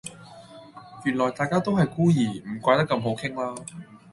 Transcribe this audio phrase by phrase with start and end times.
[1.05, 3.53] 原來大家都係孤兒，唔怪得咁好傾啦